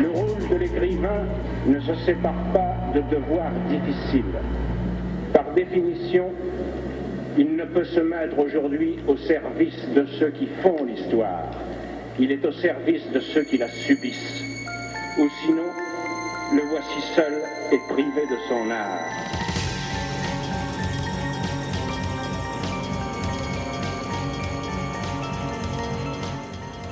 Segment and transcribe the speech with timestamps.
[0.00, 1.26] Le rôle de l'écrivain
[1.66, 4.40] ne se sépare pas de devoirs difficiles.
[5.32, 6.30] Par définition,
[7.36, 11.50] il ne peut se mettre aujourd'hui au service de ceux qui font l'histoire.
[12.18, 14.42] Il est au service de ceux qui la subissent.
[15.18, 15.70] Ou sinon,
[16.54, 17.42] le voici seul
[17.72, 19.33] et privé de son art.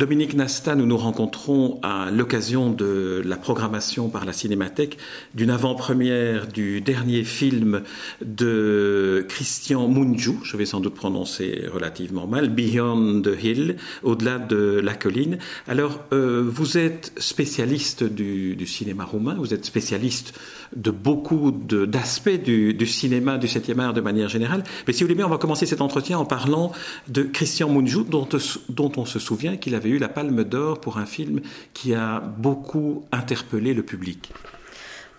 [0.00, 4.96] Dominique Nasta, nous nous rencontrons à l'occasion de la programmation par la Cinémathèque
[5.34, 7.82] d'une avant-première du dernier film
[8.24, 14.80] de Christian Mungiu, je vais sans doute prononcer relativement mal, Beyond the Hill, au-delà de
[14.82, 15.36] la colline.
[15.68, 20.32] Alors, euh, vous êtes spécialiste du, cinéma roumain, vous êtes spécialiste
[20.74, 24.64] de beaucoup d'aspects du, cinéma du 7e art de manière générale.
[24.86, 26.72] Mais si vous voulez bien, on va commencer cet entretien en parlant
[27.08, 28.26] de Christian Mungiu, dont,
[28.70, 31.40] dont on se souvient qu'il avait la Palme d'Or pour un film
[31.74, 34.32] qui a beaucoup interpellé le public.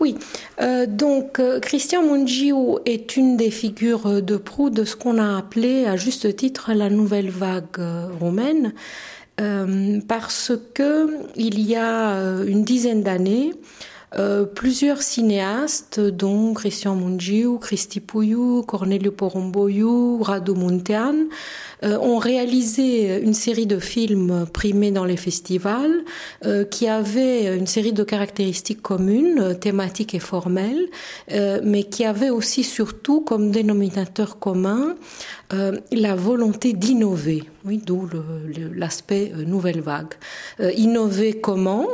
[0.01, 0.15] Oui,
[0.59, 2.55] euh, donc euh, Christian Mungiu
[2.87, 6.89] est une des figures de proue de ce qu'on a appelé à juste titre la
[6.89, 8.73] nouvelle vague euh, roumaine,
[10.07, 13.53] parce que il y a une dizaine d'années,
[14.17, 21.15] euh, plusieurs cinéastes, dont Christian Mungiu, Cristi Puiu, Corneliu Porumboiu, Radu Muntean,
[21.83, 26.03] euh, ont réalisé une série de films primés dans les festivals
[26.45, 30.89] euh, qui avaient une série de caractéristiques communes, thématiques et formelles,
[31.63, 34.95] mais qui avaient aussi surtout comme dénominateur commun
[35.53, 38.07] euh, la volonté d'innover, oui, d'où
[38.75, 40.13] l'aspect euh, nouvelle vague.
[40.59, 41.87] Euh, innover comment?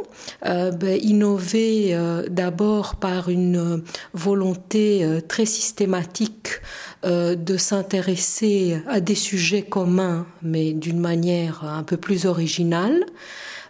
[0.43, 1.97] Ben, Innover
[2.29, 6.61] d'abord par une volonté très systématique
[7.03, 13.05] de s'intéresser à des sujets communs, mais d'une manière un peu plus originale.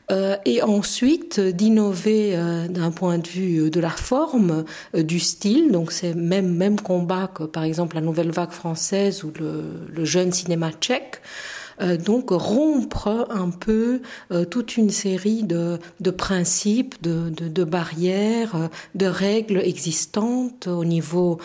[0.10, 4.64] Euh, et ensuite d'innover euh, d'un point de vue euh, de la forme,
[4.94, 5.72] du style.
[5.72, 10.32] Donc c'est même même combat que par exemple la nouvelle vague française ou le jeune
[10.32, 11.22] cinéma tchèque.
[11.82, 14.02] Euh, donc rompre un peu
[14.32, 20.86] euh, toute une série de, de principes, de, de, barrières, euh, de règles existantes au
[20.86, 21.40] niveau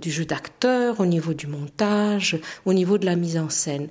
[0.00, 3.88] du jeu d'acteur, au niveau du montage, au niveau de la mise en scène.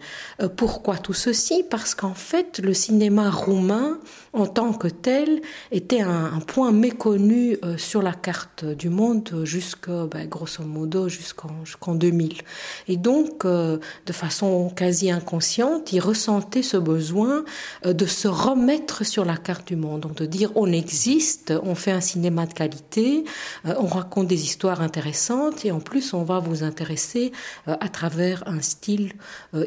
[0.55, 1.63] pourquoi tout ceci?
[1.69, 3.99] Parce qu'en fait, le cinéma roumain,
[4.33, 5.41] en tant que tel,
[5.71, 11.95] était un, point méconnu sur la carte du monde jusque, ben, grosso modo, jusqu'en jusqu'en
[11.95, 12.41] 2000.
[12.87, 13.79] Et donc, de
[14.11, 17.45] façon quasi inconsciente, il ressentait ce besoin
[17.85, 21.75] euh, de se remettre sur la carte du monde, donc de dire on existe, on
[21.75, 23.23] fait un cinéma de qualité,
[23.65, 27.31] euh, on raconte des histoires intéressantes et en plus on va vous intéresser
[27.67, 29.13] euh, à travers un style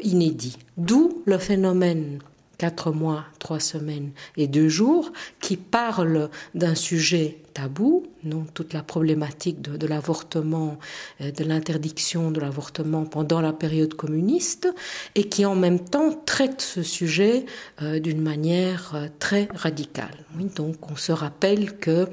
[0.03, 0.57] inédit.
[0.77, 2.19] D'où le phénomène
[2.57, 8.83] quatre mois, trois semaines et deux jours, qui parle d'un sujet tabou, non toute la
[8.83, 10.77] problématique de, l'avortement,
[11.21, 14.67] euh, de l'interdiction de l'avortement pendant la période communiste,
[15.15, 17.45] et qui en même temps traite ce sujet
[17.81, 20.25] euh, d'une manière euh, très radicale.
[20.37, 22.07] Oui, donc on se rappelle que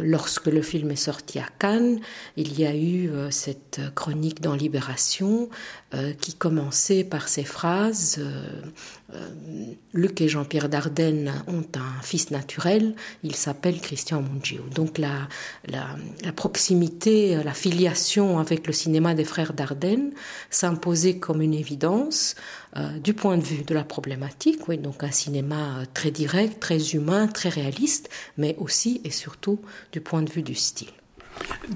[0.00, 2.00] lorsque le film est sorti à Cannes,
[2.36, 5.50] il y a eu cette chronique dans Libération
[6.20, 8.18] qui commençait par ces phrases
[9.94, 14.20] Luc et Jean-Pierre Dardenne ont un fils naturel, il s'appelle Christian
[14.74, 15.28] Donc la,
[16.32, 20.12] proximité, la filiation avec le cinéma des frères Dardenne
[20.50, 22.34] s'imposait comme une évidence
[22.76, 27.26] euh, du point de vue de la problématique, donc un cinéma très direct, très humain,
[27.26, 29.60] très réaliste, mais aussi et surtout
[29.92, 30.97] du point de vue du style.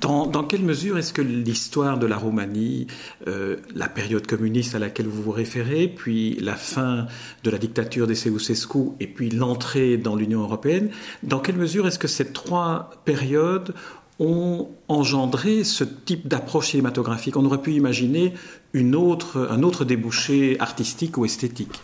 [0.01, 2.87] Dans, quelle mesure est-ce que l'histoire de la Roumanie,
[3.29, 7.07] euh, la période communiste à laquelle vous vous référez, puis la fin
[7.45, 10.91] de la dictature des Ceausescu et puis l'entrée dans l'Union européenne,
[11.23, 13.75] dans quelle mesure est-ce que ces trois périodes
[14.19, 17.37] ont engendré ce type d'approche cinématographique?
[17.37, 18.35] On aurait pu imaginer
[18.75, 21.81] un autre débouché artistique ou esthétique.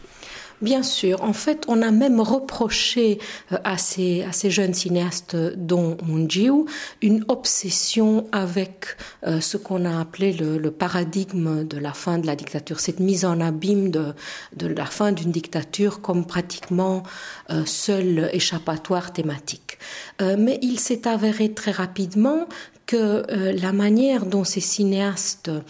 [0.60, 1.22] Bien sûr.
[1.22, 3.18] En fait, on a même reproché
[3.52, 6.64] euh, à ces, jeunes cinéastes, dont Mungiu,
[7.00, 12.34] une obsession avec euh, ce qu'on a appelé le, paradigme de la fin de la
[12.34, 14.14] dictature, cette mise en abîme de,
[14.60, 17.02] la fin d'une dictature comme pratiquement
[17.50, 19.78] euh, seul échappatoire thématique.
[20.20, 22.48] Mais il s'est avéré très rapidement
[22.88, 22.96] que
[23.30, 25.60] euh, la manière dont ces cinéastes euh,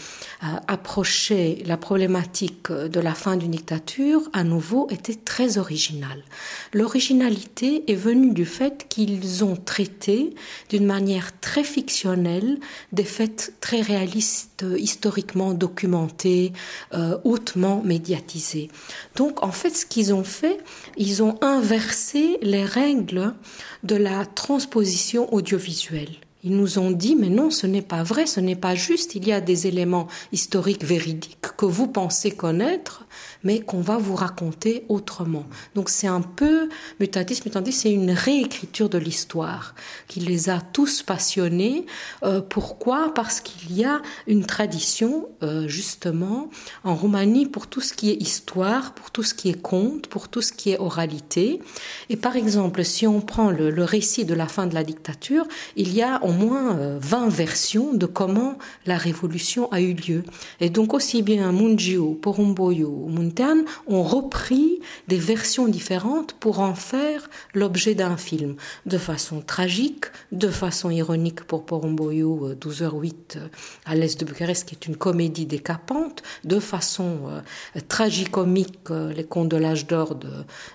[0.68, 6.22] approchaient la problématique de la fin d'une dictature, à nouveau, était très originale.
[6.72, 10.32] L'originalité est venue du fait qu'ils ont traité
[10.68, 12.60] d'une manière très fictionnelle
[12.92, 16.52] des faits très réalistes, historiquement documentés,
[16.94, 18.70] euh, hautement médiatisés.
[19.16, 20.58] Donc, en fait, ce qu'ils ont fait,
[20.96, 23.34] ils ont inversé les règles
[23.82, 26.27] de la transposition audiovisuelle.
[26.44, 29.26] Ils nous ont dit, mais non, ce n'est pas vrai, ce n'est pas juste, il
[29.26, 33.04] y a des éléments historiques véridiques que vous pensez connaître,
[33.42, 35.44] mais qu'on va vous raconter autrement.
[35.74, 36.68] Donc c'est un peu
[37.00, 39.74] mutatis mutandis, c'est une réécriture de l'histoire
[40.06, 41.86] qui les a tous passionnés.
[42.22, 43.12] Euh, pourquoi?
[43.12, 46.48] Parce qu'il y a une tradition euh, justement
[46.84, 50.28] en Roumanie pour tout ce qui est histoire, pour tout ce qui est conte, pour
[50.28, 51.60] tout ce qui est oralité.
[52.08, 55.46] Et par exemple, si on prend le, le récit de la fin de la dictature,
[55.74, 60.24] il y a au moins 20 euh, versions de comment la révolution a eu lieu.
[60.60, 67.30] Et donc aussi bien Mungiu, Porumboyo, Muntan ont repris des versions différentes pour en faire
[67.54, 73.48] l'objet d'un film, de façon tragique, de façon ironique pour Porumboyo, 12h08 euh, euh,
[73.86, 77.20] à l'est de Bucarest, qui est une comédie décapante, de façon
[77.88, 80.14] tragicomique, Les Contes de l'âge d'or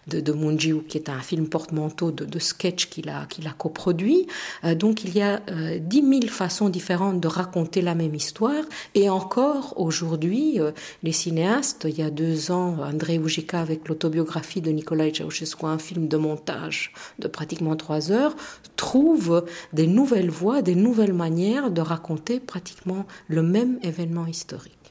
[0.07, 3.51] de, de, Mungiu, qui est un film porte-manteau de, de sketch qu'il a, qu'il a
[3.51, 4.27] coproduit.
[4.63, 5.42] donc il y a
[5.79, 8.63] dix mille façons différentes de raconter la même histoire,
[8.95, 10.59] et encore aujourd'hui,
[11.03, 15.77] les cinéastes, il y a deux ans, André Oujika avec l'autobiographie de Nicolae Ceausescu, un
[15.77, 18.35] film de montage de pratiquement trois heures,
[18.75, 24.82] trouve des nouvelles voies, des nouvelles manières de raconter pratiquement le même événement historique.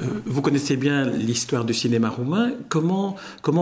[0.00, 2.52] Euh, vous connaissez bien l'histoire du cinéma roumain.
[2.68, 3.16] Comment,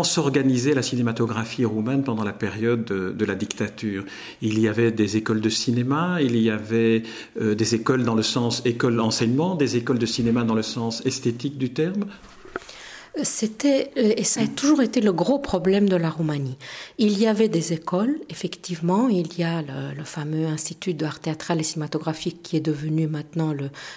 [0.05, 4.05] s'organisait la cinématographie roumaine pendant la période de, de, la dictature?
[4.41, 7.03] Il y avait des écoles de cinéma, il y avait
[7.41, 11.05] euh, des écoles dans le sens école enseignement, des écoles de cinéma dans le sens
[11.05, 12.05] esthétique du terme?
[13.23, 16.57] C'était, euh, et ça a toujours été le gros problème de la Roumanie.
[16.99, 21.61] Il y avait des écoles, effectivement, il y a le, le fameux Institut d'art théâtral
[21.61, 23.53] et cinématographique qui est devenu maintenant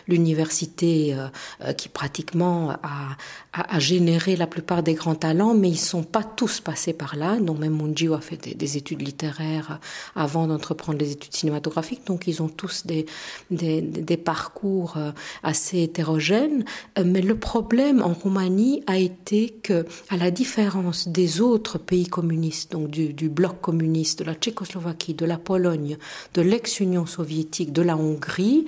[0.07, 1.27] l'université euh,
[1.61, 3.15] euh, qui pratiquement a,
[3.53, 7.15] a, a, généré la plupart des grands talents, mais ils sont pas tous passés par
[7.15, 7.37] là.
[7.37, 9.79] Donc même Mungiu a fait des, des études littéraires
[10.15, 13.05] avant d'entreprendre les études cinématographiques, donc ils ont tous des,
[13.51, 14.97] des, des parcours
[15.43, 16.65] assez hétérogènes.
[17.03, 22.71] Mais le problème en Roumanie a été que, à la différence des autres pays communistes,
[22.71, 25.97] donc du, bloc communiste, de la Tchécoslovaquie, de la Pologne,
[26.33, 28.65] de l'ex-Union soviétique, de la Hongrie,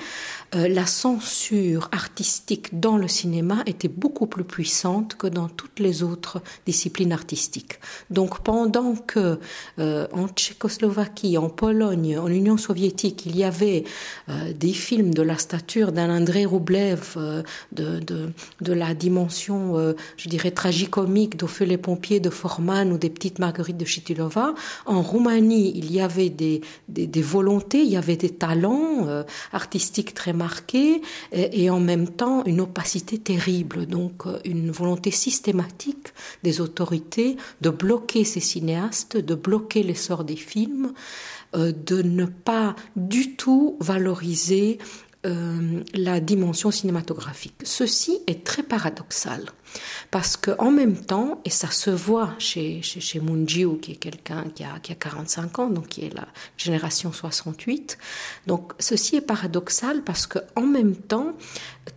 [0.55, 6.03] euh, la censure artistique dans le cinéma était beaucoup plus puissante que dans toutes les
[6.03, 7.79] autres disciplines artistiques.
[8.09, 9.39] Donc pendant que
[9.79, 13.83] euh, en Tchécoslovaquie, en Pologne, en Union soviétique, il y avait
[14.29, 17.17] euh, des films de la stature d'un André Roublev,
[17.71, 18.29] de, de,
[18.61, 19.95] de, la dimension,
[20.25, 24.55] je dirais, tragicomique d'Ophélie les pompiers de Forman ou des petites Marguerites de Chitilova,
[24.85, 30.13] en Roumanie, il y avait des, des, volontés, il y avait des talents euh, artistiques
[30.13, 31.01] très marqué
[31.31, 36.13] et, et, en même temps une opacité terrible, donc euh, une volonté systématique
[36.43, 40.93] des autorités de bloquer ces cinéastes, de bloquer l'essor des films,
[41.55, 44.77] euh, de ne pas du tout valoriser
[45.25, 47.55] euh, la dimension cinématographique.
[47.63, 49.43] Ceci est très paradoxal
[50.11, 53.19] parce que en même temps, et ça se voit chez, chez, chez
[53.81, 57.97] qui est quelqu'un qui a, qui a 45 ans, donc qui est la génération 68,
[58.47, 61.33] donc ceci est paradoxal parce que en même temps,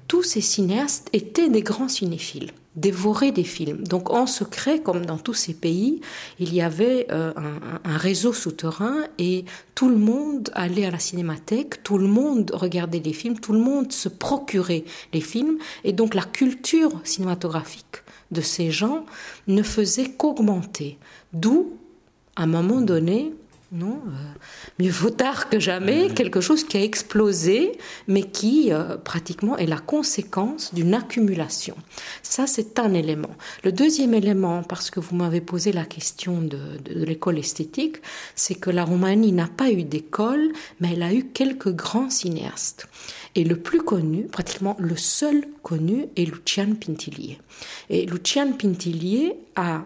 [0.07, 3.85] tous ces cinéastes étaient des grands cinéphiles dévorer des films.
[3.85, 6.01] Donc en secret, comme dans tous ces pays,
[6.39, 9.45] il y avait euh, un, un, réseau souterrain et
[9.75, 13.59] tout le monde allait à la cinémathèque, tout le monde regardait les films, tout le
[13.59, 19.05] monde se procurait les films et donc la culture cinématographique de ces gens
[19.47, 20.99] ne faisait qu'augmenter.
[21.33, 21.73] D'où,
[22.37, 23.33] à un moment donné,
[23.71, 24.11] non euh,
[24.79, 27.73] mieux vaut tard que jamais quelque chose qui a explosé
[28.07, 31.77] mais qui euh, pratiquement est la conséquence d'une accumulation.
[32.23, 33.37] Ça c'est un élément.
[33.65, 37.97] Le deuxième élément parce que vous m'avez posé la question de, de, de l'école esthétique
[38.35, 42.89] c'est que la roumanie n'a pas eu d'école mais elle a eu quelques grands cinéastes.
[43.35, 47.39] Et le plus connu pratiquement le seul connu est lucian pintillier
[47.91, 49.83] et lucian pintillier a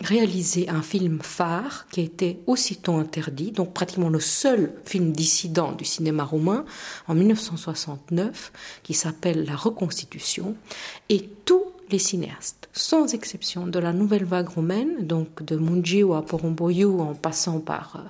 [0.00, 5.72] réalisé un film phare qui a été aussitôt interdit, donc pratiquement le seul film dissident
[5.72, 6.64] du cinéma roumain
[7.08, 8.52] en 1969,
[8.82, 10.56] qui s'appelle La Reconstitution,
[11.08, 16.22] et tous les cinéastes, sans exception, de la nouvelle vague roumaine, donc de Mungiu à
[16.22, 18.04] Porumboiu en passant par,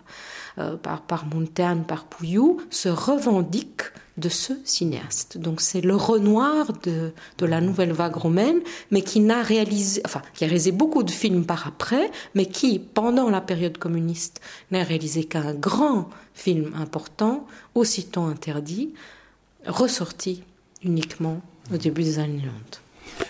[0.59, 3.85] euh, par, par Muntean, par Pouillou, se revendiquent
[4.19, 5.39] de ce cinéaste.
[5.39, 7.13] Donc c'est le Renoir de,
[7.45, 8.61] la nouvelle vague romaine,
[8.91, 12.79] mais qui n'a réalisé, enfin, qui a réalisé beaucoup de films par après, mais qui,
[12.79, 18.93] pendant la période communiste, n'a réalisé qu'un grand film important, aussitôt interdit,
[19.67, 20.43] ressorti
[20.83, 21.41] uniquement
[21.73, 22.83] au début des années 90.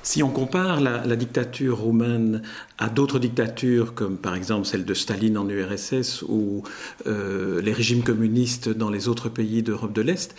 [0.02, 2.42] Si on compare la, dictature roumaine
[2.78, 6.62] à d'autres dictatures, comme par exemple celle de Staline en URSS ou
[7.06, 10.34] euh, les régimes communistes dans les autres pays d'Europe de l'Est,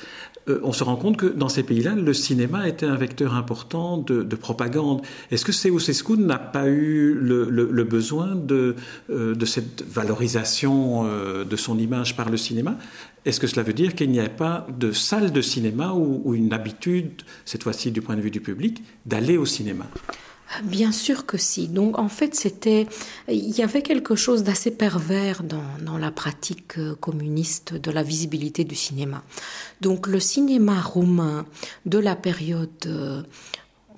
[0.50, 3.98] euh, on se rend compte que dans ces pays-là, le cinéma était un vecteur important
[3.98, 5.02] de, propagande.
[5.32, 8.76] Est-ce que Ceausescu n'a pas eu le, besoin de,
[9.10, 11.06] euh, de, cette valorisation
[11.44, 12.78] de son image par le cinéma?
[13.26, 16.54] Est-ce que cela veut dire qu'il n'y a pas de salle de cinéma ou, une
[16.54, 19.86] habitude, cette fois-ci du point de vue du public, d'aller au cinéma?
[20.64, 21.68] Bien sûr que si.
[21.68, 22.88] Donc en fait, c'était,
[23.28, 28.02] il y avait quelque chose d'assez pervers dans, dans, la pratique euh, communiste de la
[28.02, 29.24] visibilité du cinéma.
[29.82, 31.46] Donc le cinéma roumain
[31.86, 33.22] de la période euh,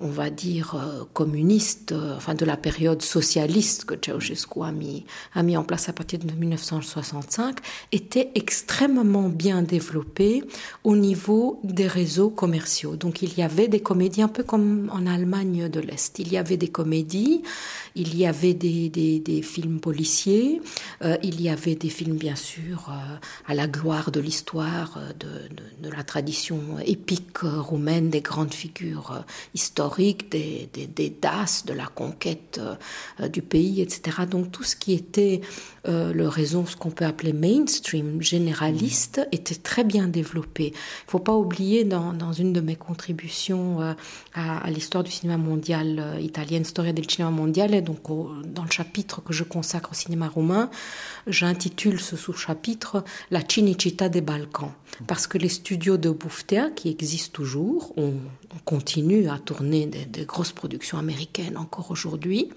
[0.02, 5.04] on va dire, euh, communiste, euh, enfin de la période socialiste que Ceausescu a mis,
[5.34, 7.58] a mis en place à partir de 1965,
[7.92, 10.42] était extrêmement bien développé
[10.82, 12.96] au niveau des réseaux commerciaux.
[12.96, 16.18] Donc il y avait des comédies un peu comme en Allemagne de l'Est.
[16.18, 17.42] Il y avait des comédies,
[17.94, 20.60] il y avait des, des, films policiers,
[21.02, 22.90] euh, il y avait des films bien sûr
[23.46, 25.28] à la gloire de l'histoire, de,
[25.82, 32.60] de, la tradition épique roumaine, des grandes figures historiques des, DAS, de la conquête
[33.20, 34.26] euh, du pays, etc.
[34.28, 35.40] Donc tout ce qui était
[35.88, 40.66] euh, le réseau, ce qu'on peut appeler mainstream, généraliste, était très bien développé.
[40.66, 43.94] Il ne faut pas oublier, dans, dans, une de mes contributions euh,
[44.34, 48.00] à, l'histoire du cinéma mondial italien, Storia del cinema mondiale, et donc
[48.44, 50.70] dans le chapitre que je consacre au cinéma roumain,
[51.26, 54.72] j'intitule ce sous-chapitre La Cinicità des Balkans,
[55.06, 58.14] parce que les studios de Bouftea, qui existent toujours, on,
[58.54, 62.50] on continue à tourner des, grosses productions américaines encore aujourd'hui,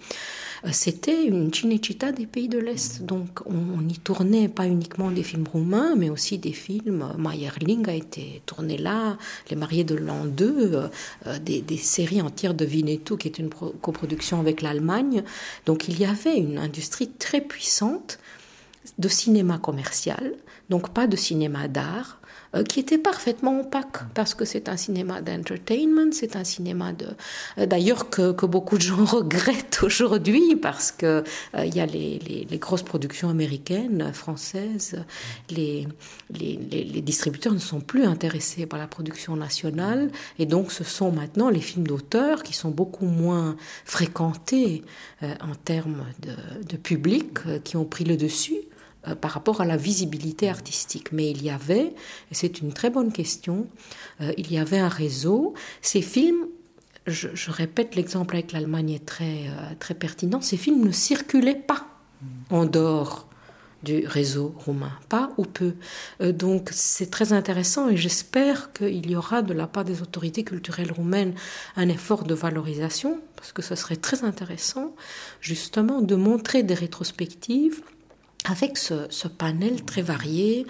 [0.66, 3.02] euh, c'était une Cinecittà des pays de l'Est.
[3.16, 7.14] Donc on, y tournait pas uniquement des films roumains, mais aussi des films.
[7.18, 9.18] Meyerling a été tourné là,
[9.50, 10.88] Les Mariés de l'an 2, euh,
[11.28, 15.24] euh, des, séries entières de Vinetto, qui est une coproduction avec l'Allemagne.
[15.66, 18.20] Donc il y avait une industrie très puissante
[19.00, 20.34] de cinéma commercial,
[20.70, 22.20] donc pas de cinéma d'art,
[22.56, 27.08] euh, qui était parfaitement opaque parce que c'est un cinéma d'entertainment, c'est un cinéma de
[27.58, 31.24] euh, d'ailleurs que, que, beaucoup de gens regrettent aujourd'hui parce que
[31.56, 34.96] euh, il y a les, les, grosses productions américaines, françaises,
[35.50, 35.88] les,
[36.30, 40.10] les, les, distributeurs ne sont plus intéressés par la production nationale
[40.40, 44.84] et donc ce sont maintenant les films d'auteur qui sont beaucoup moins fréquentés
[45.22, 48.62] en termes de, de public qui ont pris le dessus.
[49.08, 51.12] Euh, par rapport à la visibilité artistique.
[51.12, 51.94] Mais il y avait,
[52.32, 53.68] et c'est une très bonne question,
[54.22, 55.54] euh, il y avait un réseau.
[55.82, 56.48] Ces films,
[57.06, 61.86] je, répète l'exemple avec l'Allemagne est très, euh, très pertinent, ces films ne circulaient pas
[62.50, 63.28] en dehors
[63.84, 65.76] du réseau roumain, pas ou peu.
[66.20, 70.92] donc c'est très intéressant et j'espère qu'il y aura de la part des autorités culturelles
[70.92, 71.36] roumaines
[71.76, 74.96] un effort de valorisation, parce que ce serait très intéressant
[75.40, 77.84] justement de montrer des rétrospectives
[78.46, 80.66] avec ce, panel très varié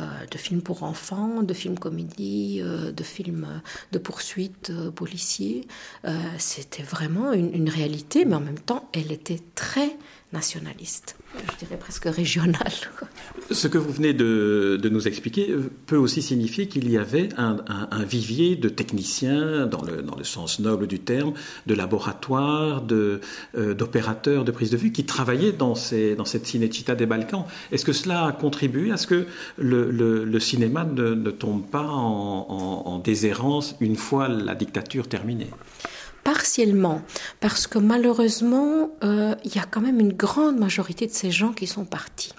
[0.00, 5.66] euh, de films pour enfants, de films comédies, euh, de films de poursuites euh, policiers,
[6.38, 9.96] c'était vraiment une, une, réalité, mais en même temps, elle était très
[10.32, 12.72] nationaliste, je dirais presque régional.
[13.50, 15.54] Ce que vous venez de, nous expliquer
[15.86, 17.56] peut aussi signifier qu'il y avait un,
[18.04, 21.34] vivier de techniciens, dans le, sens noble du terme,
[21.66, 23.20] de laboratoires, de,
[23.56, 27.44] euh, d'opérateurs de prise de vue qui travaillaient dans, cette Cinecittà des Balkans.
[27.70, 29.26] Est-ce que cela a contribué à ce que
[29.58, 35.50] le, cinéma ne, tombe pas en, en déshérence une fois la dictature terminée?
[36.26, 37.02] Partiellement,
[37.38, 41.52] parce que malheureusement, euh, il y a quand même une grande majorité de ces gens
[41.52, 42.32] qui sont partis.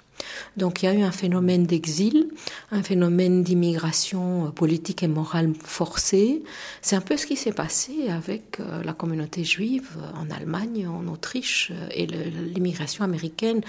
[0.58, 2.28] Donc il y a eu un phénomène d'exil,
[2.72, 6.42] un phénomène d'immigration euh, politique et morale forcée.
[6.82, 10.88] C'est un peu ce qui s'est passé avec euh, la communauté juive euh, en Allemagne,
[10.88, 13.60] en Autriche et l'immigration américaine.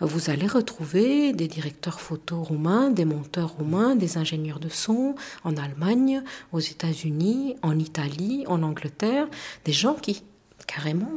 [0.00, 5.14] Vous allez retrouver des directeurs photo roumains, des monteurs roumains, des ingénieurs de son
[5.44, 9.28] en Allemagne, aux États-Unis, en Italie, en Angleterre,
[9.66, 10.22] des gens qui
[10.68, 11.10] carrément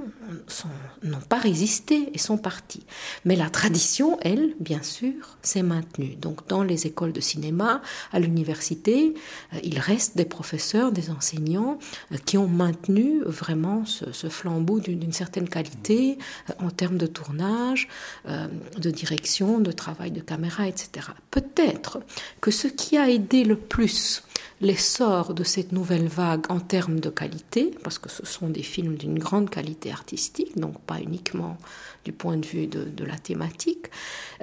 [1.03, 2.83] n'ont pas résisté et sont partis.
[3.25, 6.15] Mais la tradition, elle, bien sûr, s'est maintenue.
[6.15, 7.81] Donc dans les écoles de cinéma,
[8.11, 9.13] à l'université,
[9.53, 11.77] euh, il reste des professeurs, des enseignants
[12.11, 16.17] euh, qui ont maintenu vraiment ce, flambeau d'une certaine qualité
[16.49, 17.89] euh, en termes de tournage,
[18.25, 21.07] de direction, de travail de caméra, etc.
[21.29, 21.99] Peut-être
[22.39, 24.23] que ce qui a aidé le plus
[24.61, 28.95] l'essor de cette nouvelle vague en termes de qualité, parce que ce sont des films
[28.95, 31.57] d'une grande qualité artistique, donc pas uniquement
[32.05, 33.87] du point de vue de, la thématique,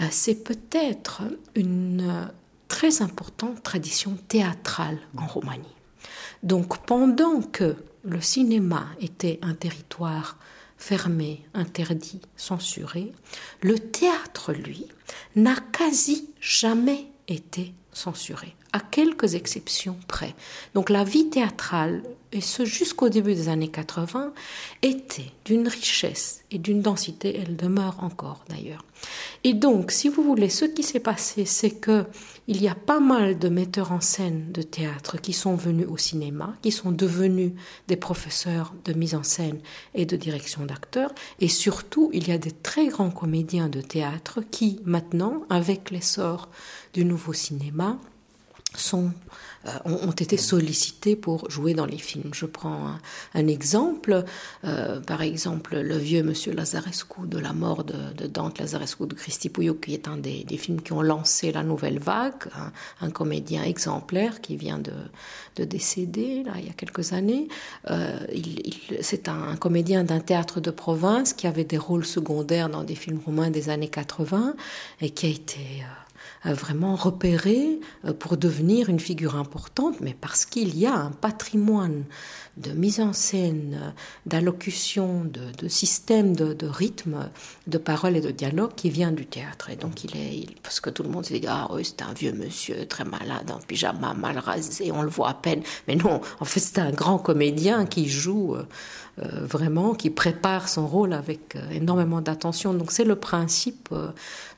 [0.00, 1.22] euh, c'est peut-être
[1.54, 2.24] une euh,
[2.66, 5.64] très importante tradition théâtrale en Roumanie.
[6.42, 10.38] Donc pendant que le cinéma était un territoire
[10.76, 13.12] fermé, interdit, censuré,
[13.62, 14.86] le théâtre, lui,
[15.34, 20.34] n'a quasi jamais été censuré à quelques exceptions près.
[20.74, 24.32] Donc la vie théâtrale, et ce jusqu'au début des années 80,
[24.82, 28.84] était d'une richesse et d'une densité, elle demeure encore d'ailleurs.
[29.44, 32.04] Et donc, si vous voulez, ce qui s'est passé, c'est que
[32.46, 35.96] il y a pas mal de metteurs en scène de théâtre qui sont venus au
[35.96, 37.52] cinéma, qui sont devenus
[37.86, 39.60] des professeurs de mise en scène
[39.94, 44.40] et de direction d'acteurs, et surtout, il y a des très grands comédiens de théâtre
[44.50, 46.48] qui, maintenant, avec l'essor
[46.94, 47.98] du nouveau cinéma,
[48.76, 49.12] sont,
[49.66, 52.30] euh, ont été sollicités pour jouer dans les films.
[52.32, 52.92] Je prends
[53.34, 54.24] un, exemple,
[54.64, 59.48] euh, par exemple le vieux Monsieur Lazarescu de la mort de, Dante Lazarescu de Christy
[59.48, 62.44] Pouillot, qui est un des, films qui ont lancé la nouvelle vague,
[63.00, 64.92] un, comédien exemplaire qui vient de,
[65.64, 67.48] décéder là, il y a quelques années.
[67.90, 68.16] Euh,
[69.00, 73.20] c'est un, comédien d'un théâtre de province qui avait des rôles secondaires dans des films
[73.24, 74.54] roumains des années 80
[75.00, 75.82] et qui a été
[76.44, 82.04] vraiment repéré euh, pour devenir une figure importante, mais parce qu'il y a un patrimoine
[82.56, 83.94] de mise en scène,
[84.26, 87.30] d'allocution, de, système, de, rythme,
[87.68, 89.70] de parole et de dialogue qui vient du théâtre.
[89.70, 92.12] Et donc il est, parce que tout le monde se dit ah oui c'est un
[92.12, 95.62] vieux monsieur très malade en pyjama mal rasé, on le voit à peine.
[95.86, 98.64] Mais non, en fait c'est un grand comédien qui joue euh,
[99.20, 102.72] euh, vraiment, qui prépare son rôle avec euh, énormément d'attention.
[102.72, 103.88] Donc c'est le principe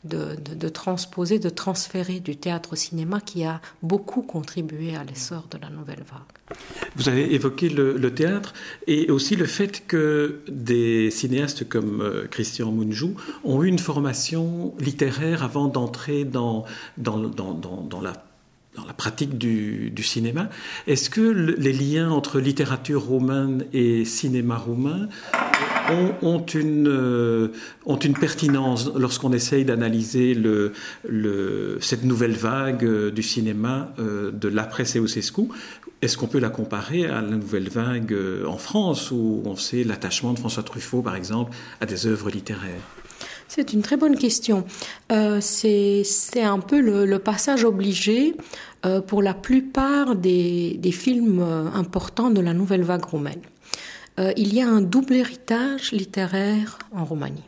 [0.04, 5.58] de, transposer, de transférer du théâtre au cinéma qui a beaucoup contribué à l'essor de
[5.58, 6.58] la nouvelle vague.
[6.96, 8.54] Vous avez évoqué le, théâtre
[8.86, 13.14] et aussi le fait que des cinéastes comme euh, Christian Munjou
[13.44, 16.64] ont eu une formation littéraire avant d'entrer dans,
[16.96, 17.20] dans,
[18.00, 18.14] la
[18.96, 20.48] pratique du cinéma.
[20.86, 25.08] Est-ce que les liens entre littérature roumaine et cinéma roumain
[26.22, 27.48] ont, une, euh,
[27.86, 30.36] ont une pertinence lorsqu'on essaye d'analyser
[31.80, 35.48] cette nouvelle vague euh, du cinéma de l'après Ceausescu
[36.02, 39.84] est-ce qu'on peut la comparer à la nouvelle vague euh, en France, où on sait
[39.84, 42.80] l'attachement de François Truffaut, par exemple, à des œuvres littéraires?
[43.48, 44.64] C'est une très bonne question.
[45.12, 46.04] Euh, c'est
[46.36, 48.34] un peu le, passage obligé
[48.86, 51.42] euh, pour la plupart des, des, films
[51.74, 53.40] importants de la nouvelle vague roumaine.
[54.18, 57.44] Il y a un double héritage littéraire en Roumanie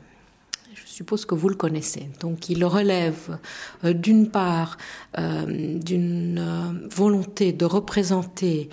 [0.92, 2.10] suppose que vous le connaissez.
[2.20, 3.38] Donc il relève
[3.84, 4.76] euh, d'une part
[5.18, 8.68] euh, d'une euh, volonté de représenter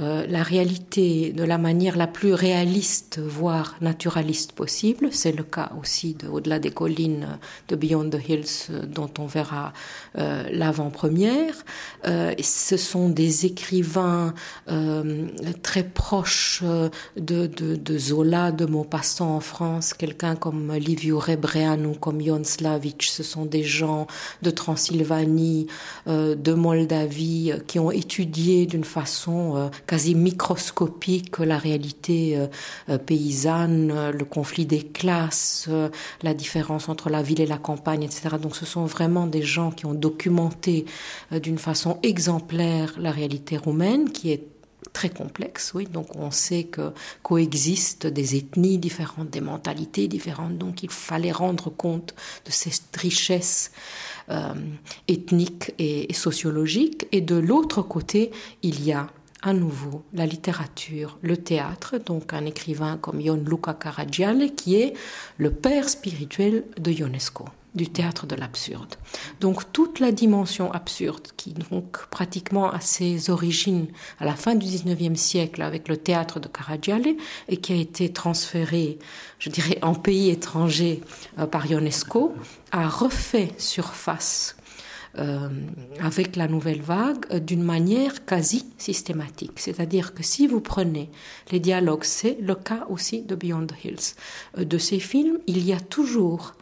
[0.00, 5.08] euh, la réalité de la manière la plus réaliste, voire naturaliste possible.
[5.12, 9.26] C'est le cas aussi de Au-delà des collines de Beyond the Hills, euh, dont on
[9.26, 9.72] verra
[10.18, 11.54] euh, l'avant-première.
[12.06, 14.34] Euh, ce sont des écrivains
[14.68, 15.26] euh,
[15.62, 16.62] très proches
[17.16, 23.04] de, de, de, Zola, de Maupassant en France, quelqu'un comme Liviu Rebreanu, comme Jon Slavic.
[23.04, 24.06] Ce sont des gens
[24.42, 25.66] de Transylvanie,
[26.06, 32.46] de Moldavie, qui ont étudié d'une façon quasi microscopique la réalité euh,
[32.88, 35.68] euh, paysanne, euh, le conflit des classes,
[36.22, 38.36] la différence entre la ville et la campagne, etc.
[38.40, 40.84] Donc ce sont vraiment des gens qui ont documenté
[41.30, 44.46] d'une façon exemplaire la réalité roumaine qui est
[44.92, 45.86] très complexe, oui.
[45.86, 46.92] Donc on sait que
[47.22, 50.58] coexistent des ethnies différentes, des mentalités différentes.
[50.58, 53.72] Donc il fallait rendre compte de cette richesse
[55.08, 57.06] ethnique et, et sociologique.
[57.12, 58.30] Et de l'autre côté,
[58.62, 59.08] il y a
[59.44, 64.94] à nouveau la littérature, le théâtre, donc un écrivain comme Ion Luca Caragiale, qui est
[65.36, 68.94] le père spirituel de Ionesco du théâtre de l'absurde.
[69.40, 73.88] Donc toute la dimension absurde qui donc pratiquement a ses origines
[74.20, 77.16] à la fin du 19e siècle avec le théâtre de Caragiale
[77.48, 78.98] et qui a été transféré,
[79.40, 81.02] je dirais, en pays étranger
[81.38, 82.34] euh, par Ionesco,
[82.70, 84.56] a refait surface
[86.00, 89.60] avec la nouvelle vague d'une manière quasi systématique.
[89.60, 91.10] C'est-à-dire que si vous prenez
[91.52, 94.64] les dialogues, c'est le cas aussi de Beyond the Hills.
[94.64, 96.54] de ces films, il y a toujours,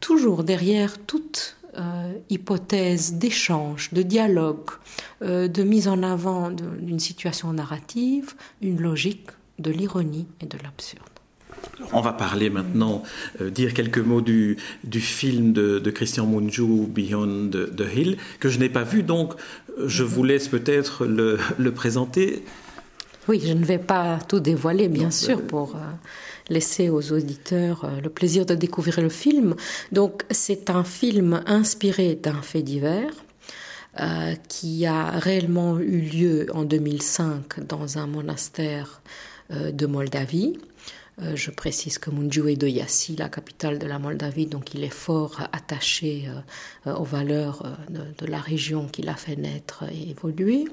[0.00, 4.68] toujours derrière toute euh, hypothèse d'échange, de dialogue,
[5.22, 11.11] euh, de mise en avant d'une situation narrative, une logique de l'ironie et de l'absurde.
[11.92, 13.02] On va parler maintenant,
[13.40, 18.58] euh, dire quelques mots du, du film de, Christian Mungiu, Beyond the, Hill, que je
[18.58, 19.34] n'ai pas vu, donc
[19.84, 22.44] je vous laisse peut-être le, le, présenter.
[23.28, 25.76] Oui, je ne vais pas tout dévoiler, bien sûr, pour
[26.48, 29.54] laisser aux auditeurs euh, le plaisir de découvrir le film.
[29.90, 33.12] Donc c'est un film inspiré d'un fait divers.
[34.00, 39.02] Euh, qui a réellement eu lieu en 2005 dans un monastère
[39.52, 40.58] euh, de Moldavie.
[41.34, 44.88] Je précise que Munju est de Yassi, la capitale de la Moldavie, donc il est
[44.88, 46.28] fort attaché
[46.86, 50.66] aux valeurs de, la région qu'il a fait naître et évoluer.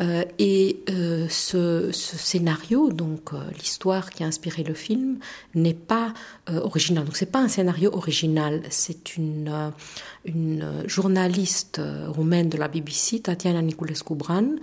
[0.00, 5.18] Euh, et euh, ce, scénario, donc euh, l'histoire qui a inspiré le film,
[5.54, 6.14] n'est pas
[6.48, 7.04] original.
[7.04, 8.62] Donc c'est pas un scénario original.
[8.70, 9.72] C'est une,
[10.24, 14.56] une journaliste roumaine de la BBC, Tatiana Niculescu-Bran,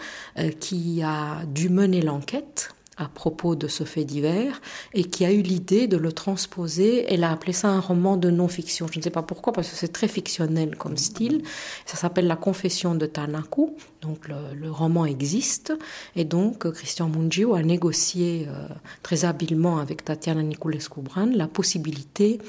[0.60, 4.62] qui a dû mener l'enquête à propos de ce fait divers
[4.94, 7.06] et qui a eu l'idée de le transposer.
[7.12, 8.88] Elle a appelé ça un roman de non-fiction.
[8.92, 11.42] Je ne sais pas pourquoi, parce que c'est très fictionnel comme style.
[11.86, 13.76] Ça s'appelle La Confession de Tanaku.
[14.02, 15.74] Donc le, roman existe.
[16.16, 18.68] Et donc Christian Mungiu a négocié euh,
[19.02, 22.40] très habilement avec Tatiana Niculescu-Bran la possibilité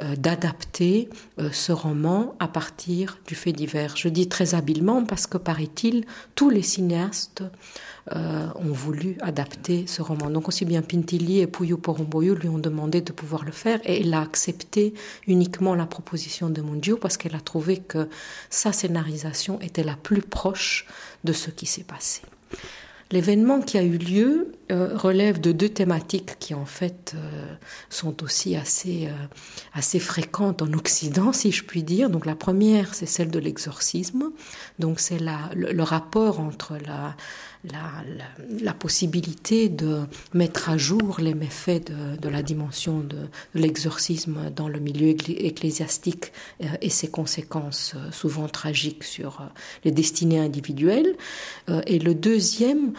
[0.00, 3.96] euh, d'adapter euh, ce roman à partir du fait divers.
[3.96, 7.42] Je dis très habilement parce que, paraît-il, tous les cinéastes
[8.14, 10.30] euh, ont voulu adapter ce roman.
[10.30, 14.00] Donc aussi bien Pintilli et Puyo Poromboyo lui ont demandé de pouvoir le faire et
[14.00, 14.94] elle a accepté
[15.26, 18.08] uniquement la proposition de Mungiu parce qu'elle a trouvé que
[18.48, 20.86] sa scénarisation était la plus proche
[21.24, 22.22] de ce qui s'est passé.
[23.10, 27.54] L'événement qui a eu lieu euh, relève de deux thématiques qui en fait euh,
[27.88, 29.26] sont aussi assez, euh,
[29.72, 32.08] assez fréquentes en Occident, si je puis dire.
[32.08, 34.30] Donc la première, c'est celle de l'exorcisme.
[34.78, 37.16] Donc c'est le, le, rapport entre la,
[37.64, 37.80] la,
[38.62, 40.02] la, possibilité de
[40.34, 46.32] mettre à jour les méfaits de, de la dimension de, l'exorcisme dans le milieu ecclésiastique
[46.80, 49.42] et ses conséquences souvent tragiques sur
[49.84, 51.16] les destinées individuelles.
[51.86, 52.92] et le deuxième,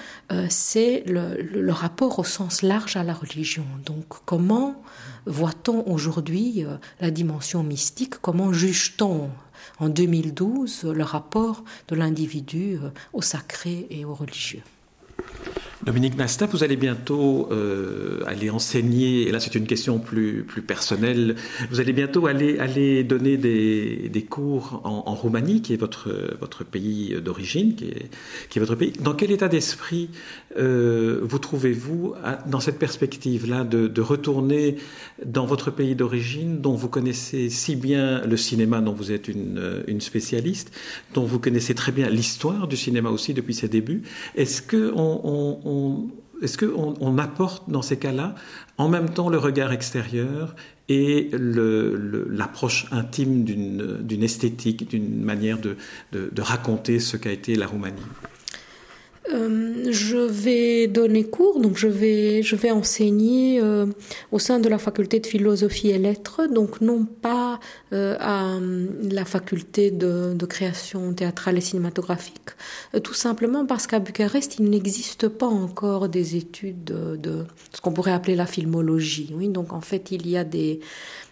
[0.50, 3.66] c'est le rapport au sens large à la religion.
[3.86, 4.82] Donc comment
[5.28, 8.16] voit-on aujourd'hui euh, la dimension mystique?
[8.20, 9.30] Comment juge-t-on
[9.80, 14.64] en 2012 le rapport de l'individu euh, au sacré et au religieux?
[15.84, 20.62] Dominique Nasta, vous allez bientôt euh, aller enseigner, et là c'est une question plus, plus
[20.62, 21.36] personnelle,
[21.72, 26.36] vous allez bientôt aller, aller donner des, des cours en, en, Roumanie, qui est votre,
[26.40, 28.12] votre pays d'origine, qui est,
[28.50, 28.94] qui est votre pays.
[29.00, 30.10] Dans quel état d'esprit
[30.58, 32.14] euh, vous trouvez-vous
[32.46, 34.78] dans cette perspective-là de, de, retourner
[35.26, 39.84] dans votre pays d'origine, dont vous connaissez si bien le cinéma, dont vous êtes une,
[39.88, 40.72] une spécialiste,
[41.16, 44.04] dont vous connaissez très bien l'histoire du cinéma aussi depuis ses débuts?
[44.36, 45.71] Est-ce que on, on
[46.42, 48.36] est-ce qu'on on apporte dans ces cas-là
[48.78, 50.56] en même temps le regard extérieur
[50.90, 55.78] et l'approche intime d'une esthétique, d'une manière de,
[56.12, 58.02] de, raconter ce qu'a été la Roumanie?
[59.30, 63.86] Euh, je vais donner cours, donc je vais, je vais enseigner euh,
[64.32, 67.60] au sein de la faculté de philosophie et lettres, donc non pas
[67.94, 68.58] euh, à
[69.12, 72.50] la faculté de, création théâtrale et cinématographique,
[73.04, 77.94] tout simplement parce qu'à Bucarest, il n'existe pas encore des études de, de ce qu'on
[77.94, 79.34] pourrait appeler la filmologie.
[79.38, 80.80] Oui, donc en fait, il y a des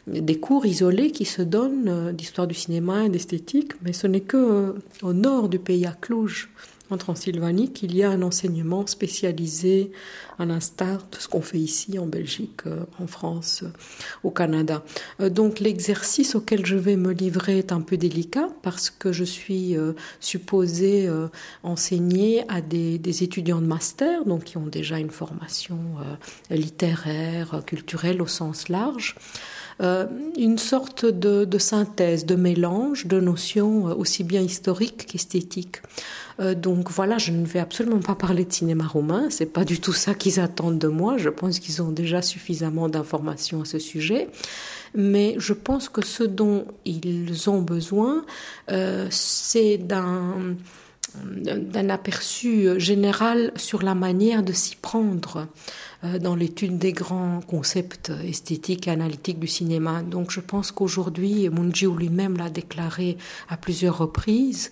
[0.08, 4.73] des cours isolés qui se donnent d'histoire du cinéma et d'esthétique, mais ce n'est que
[5.04, 6.49] au nord du pays, à Cluj,
[6.89, 9.91] en Transylvanie qu'il y a un enseignement spécialisé
[10.39, 13.69] à l'instar de ce qu'on fait ici en Belgique, euh, en France, euh,
[14.23, 14.84] au Canada.
[15.19, 19.23] Euh, donc l'exercice auquel je vais me livrer est un peu délicat parce que je
[19.23, 19.75] suis
[20.19, 21.10] supposée
[21.63, 25.78] enseigner à des, des, étudiants de master, donc qui ont déjà une formation
[26.49, 29.15] littéraire, culturelle au sens large.
[29.80, 35.82] Une sorte de, synthèse, de mélange de notions aussi bien historiques qu'esthétiques.
[36.39, 39.80] Euh, donc voilà, je ne vais absolument pas parler de cinéma roumain, c'est pas du
[39.80, 41.18] tout ça qu'ils attendent de moi.
[41.18, 44.30] Je pense qu'ils ont déjà suffisamment d'informations à ce sujet.
[44.96, 48.26] Mais je pense que ce dont ils ont besoin,
[48.72, 50.56] euh, c'est d'un
[51.89, 55.48] aperçu général sur la manière de s'y prendre
[56.21, 60.01] dans l'étude des grands concepts esthétiques et analytiques du cinéma.
[60.01, 63.17] Donc je pense qu'aujourd'hui, Mungiu lui-même l'a déclaré
[63.49, 64.71] à plusieurs reprises,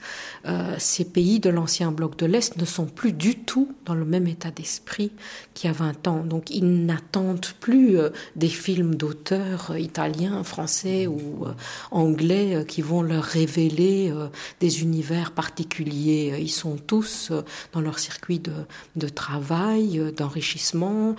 [0.77, 4.27] ces pays de l'ancien bloc de l'Est ne sont plus du tout dans le même
[4.27, 5.11] état d'esprit
[5.53, 6.23] qu'il y a 20 ans.
[6.23, 7.97] Donc ils n'attendent plus
[8.37, 11.45] des films d'auteurs italiens, français ou
[11.91, 14.13] anglais qui vont leur révéler
[14.61, 16.37] des univers particuliers.
[16.39, 17.33] Ils sont tous
[17.73, 18.53] dans leur circuit de,
[18.95, 21.16] de travail, d'enrichissement.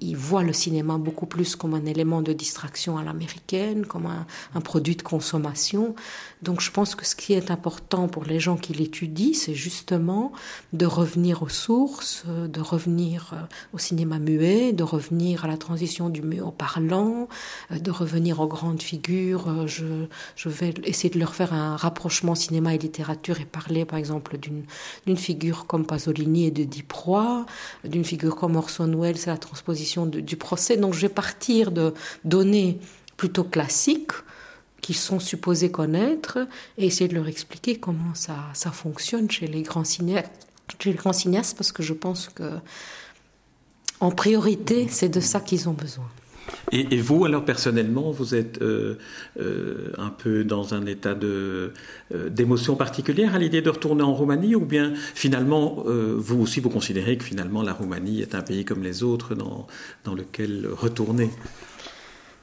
[0.00, 4.60] Ils, voient le cinéma beaucoup plus comme un élément de distraction à l'américaine, comme un,
[4.60, 5.94] produit de consommation.
[6.42, 10.32] Donc je pense que ce qui est important pour les gens qui l'étudient, c'est justement
[10.72, 16.22] de revenir aux sources, de revenir au cinéma muet, de revenir à la transition du
[16.22, 17.28] muet au parlant,
[17.70, 19.66] de revenir aux grandes figures.
[19.66, 23.98] Je, je vais essayer de leur faire un rapprochement cinéma et littérature et parler par
[23.98, 27.44] exemple d'une figure comme Pasolini et de Diproy,
[27.84, 30.76] d'une figure comme Orson Welles, c'est la transposition du procès.
[30.76, 32.80] Donc je vais partir de données
[33.16, 34.12] plutôt classiques
[34.80, 36.38] qu'ils sont supposés connaître
[36.78, 40.30] et essayer de leur expliquer comment ça, ça fonctionne chez les grands cinéastes,
[40.80, 42.50] chez les grands cinéastes parce que je pense que
[44.00, 46.08] en priorité, c'est de ça qu'ils ont besoin.
[46.72, 48.96] Et, vous, alors personnellement, vous êtes euh,
[49.40, 51.72] euh, un peu dans un état de,
[52.14, 56.70] euh, d'émotion particulière à l'idée de retourner en Roumanie, ou bien finalement, vous aussi, vous
[56.70, 59.66] considérez que finalement la Roumanie est un pays comme les autres dans,
[60.04, 61.30] dans lequel retourner?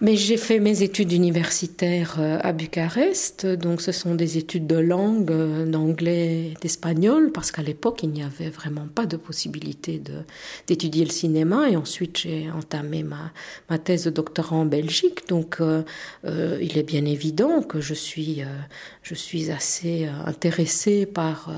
[0.01, 4.75] Mais j'ai fait mes études universitaires euh, à Bucarest, donc ce sont des études de
[4.75, 10.01] langue, euh, d'anglais d'espagnol, parce qu'à l'époque, il n'y avait vraiment pas de possibilité
[10.67, 11.69] d'étudier le cinéma.
[11.69, 15.27] Et ensuite, j'ai entamé ma, thèse de doctorat en Belgique.
[15.29, 15.83] Donc, euh,
[16.61, 18.41] il est bien évident que je suis
[19.51, 21.51] assez intéressée par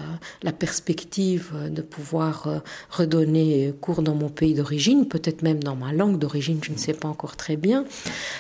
[0.44, 6.20] la perspective de pouvoir redonner cours dans mon pays d'origine, peut-être même dans ma langue
[6.20, 7.86] d'origine, je ne sais pas encore très bien.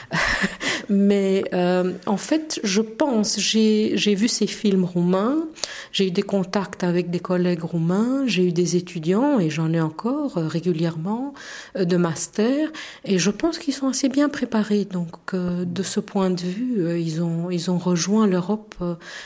[0.09, 0.84] 哈哈。
[0.89, 5.45] Mais euh, en fait, je pense, j'ai vu ces films roumains,
[5.91, 9.81] j'ai eu des contacts avec des collègues roumains, j'ai eu des étudiants, et j'en ai
[9.81, 11.33] encore euh, régulièrement,
[11.77, 12.69] euh, de master,
[13.03, 14.85] et je pense qu'ils sont assez bien préparés.
[14.85, 18.75] Donc, de ce point de vue, ils, ont, ils ont rejoint l'Europe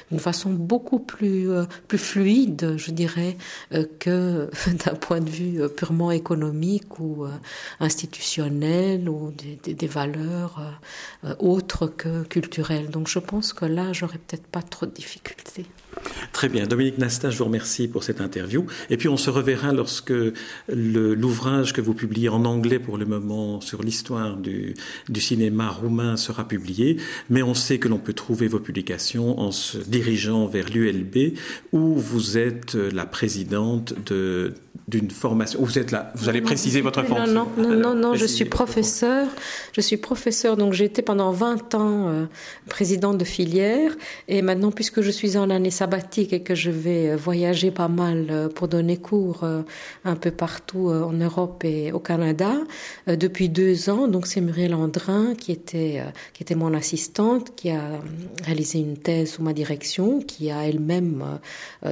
[0.10, 1.50] d'une façon beaucoup plus,
[1.88, 3.38] plus fluide, je dirais,
[4.00, 4.50] que
[4.86, 7.26] d'un point de vue purement économique ou
[7.80, 10.62] institutionnel, ou des, des valeurs
[11.26, 12.90] euh, autre que culturel.
[12.90, 15.66] Donc je pense que là, j'aurais peut-être pas trop de difficultés.
[16.32, 16.68] Très bien.
[16.68, 18.66] Dominique Nasta, je vous remercie pour cette interview.
[18.90, 20.14] Et puis on se reverra lorsque
[20.68, 24.76] l'ouvrage que vous publiez en anglais pour le moment sur l'histoire du,
[25.10, 26.98] du, cinéma roumain sera publié.
[27.30, 31.34] Mais on sait que l'on peut trouver vos publications en se dirigeant vers l'ULB
[31.72, 34.54] où vous êtes la présidente de
[34.90, 35.60] d'une formation.
[35.62, 37.28] Vous êtes là, vous allez préciser votre fonction.
[37.32, 39.28] Non, non, non, non, je suis professeur.
[39.74, 42.26] Je suis professeur, donc j'ai été pendant 20 ans euh,
[42.68, 43.92] présidente de filière.
[44.28, 47.88] Et maintenant, puisque je suis en année sabbatique et que je vais euh, voyager pas
[47.88, 49.46] mal euh, pour donner cours
[50.06, 52.54] un peu partout en Europe et au Canada,
[53.08, 56.02] depuis deux ans, donc c'est Muriel Andrin qui était,
[56.34, 57.82] qui était mon assistante, qui a
[58.44, 61.40] réalisé une thèse sous ma direction, qui a elle-même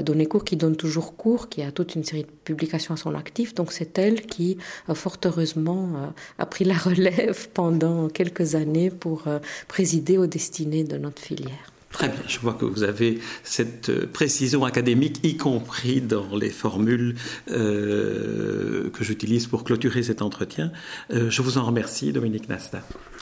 [0.01, 3.15] donné cours, qui donne toujours cours, qui a toute une série de publications à son
[3.15, 3.53] actif.
[3.53, 4.57] Donc c'est elle qui,
[4.93, 9.23] fort heureusement, a pris la relève pendant quelques années pour
[9.67, 11.71] présider aux destinées de notre filière.
[11.91, 16.49] Très bien, je vois que vous avez cette euh, précision académique, y compris dans les
[16.49, 17.15] formules
[17.49, 20.71] euh, que j'utilise pour clôturer cet entretien.
[21.11, 22.81] Euh, je vous en remercie, Dominique Nasta.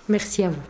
[0.09, 0.61] Merci à vous.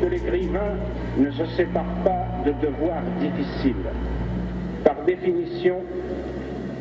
[0.00, 0.76] De l'écrivain
[1.18, 3.90] ne se sépare pas de devoirs difficiles.
[4.84, 5.82] Par définition,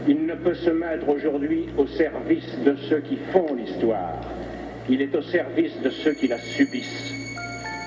[0.07, 4.21] il ne peut se mettre aujourd'hui au service de ceux qui font l'histoire.
[4.89, 7.13] Il est au service de ceux qui la subissent.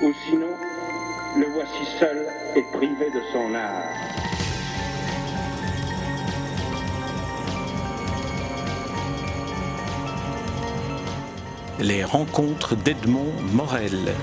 [0.03, 0.53] Ou sinon,
[1.37, 2.17] le voici seul
[2.55, 4.03] et privé de son art.
[11.79, 14.13] Les rencontres d'Edmond Morel.